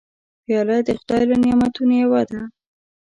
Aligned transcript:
پیاله 0.45 0.77
د 0.87 0.89
خدای 0.99 1.23
له 1.29 1.35
نعمتونو 1.43 1.93
یوه 2.03 2.21
ده. 2.31 2.41